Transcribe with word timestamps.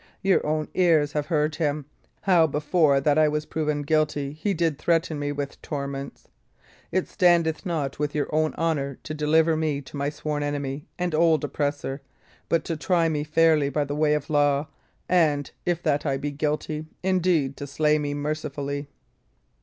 Your 0.23 0.43
own 0.43 0.67
ears 0.73 1.11
have 1.11 1.27
heard 1.27 1.53
him, 1.57 1.85
how 2.21 2.47
before 2.47 2.99
that 2.99 3.19
I 3.19 3.27
was 3.27 3.45
proven 3.45 3.83
guilty 3.83 4.33
he 4.33 4.51
did 4.51 4.79
threaten 4.79 5.19
me 5.19 5.31
with 5.31 5.61
torments. 5.61 6.27
It 6.91 7.07
standeth 7.07 7.67
not 7.67 7.99
with 7.99 8.15
your 8.15 8.27
own 8.33 8.55
honour 8.55 8.97
to 9.03 9.13
deliver 9.13 9.55
me 9.55 9.79
to 9.81 9.95
my 9.97 10.09
sworn 10.09 10.41
enemy 10.41 10.87
and 10.97 11.13
old 11.13 11.43
oppressor, 11.43 12.01
but 12.49 12.63
to 12.65 12.75
try 12.77 13.09
me 13.09 13.23
fairly 13.23 13.69
by 13.69 13.83
the 13.83 13.93
way 13.95 14.15
of 14.15 14.27
law, 14.31 14.69
and, 15.07 15.51
if 15.67 15.83
that 15.83 16.03
I 16.03 16.17
be 16.17 16.31
guilty 16.31 16.87
indeed, 17.03 17.55
to 17.57 17.67
slay 17.67 17.99
me 17.99 18.15
mercifully." 18.15 18.87